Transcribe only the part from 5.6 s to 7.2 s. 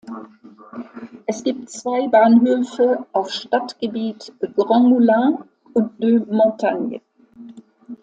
und Deux-Montagnes.